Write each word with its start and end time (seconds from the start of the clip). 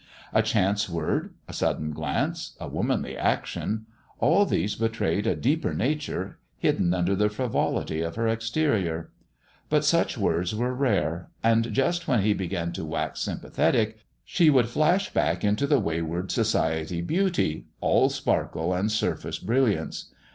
A 0.33 0.41
chance 0.41 0.89
word, 0.89 1.35
a 1.47 1.53
sudden 1.53 1.91
glance, 1.93 2.57
a 2.59 2.67
womanly 2.67 3.15
action— 3.15 3.85
all 4.19 4.47
these 4.47 4.73
betrayed 4.75 5.27
a 5.27 5.35
deeper 5.35 5.75
nature 5.75 6.39
hidden 6.57 6.91
under 6.91 7.15
the 7.15 7.29
frivolity 7.29 8.01
of 8.01 8.15
her 8.15 8.27
exterior. 8.27 9.11
But 9.69 9.85
such 9.85 10.17
words 10.17 10.55
were 10.55 10.73
rare, 10.73 11.29
and 11.43 11.71
just 11.71 12.07
when 12.07 12.23
he 12.23 12.33
began 12.33 12.71
to 12.71 12.83
wax 12.83 13.19
sympathetic, 13.19 13.99
she 14.25 14.49
would 14.49 14.69
flash 14.69 15.13
back 15.13 15.43
into 15.43 15.67
the 15.67 15.79
wayward 15.79 16.31
Society 16.31 17.01
beauty 17.01 17.67
all 17.79 18.09
sparkle 18.09 18.73
and 18.73 18.91
surface 18.91 19.37
brilliance. 19.37 20.11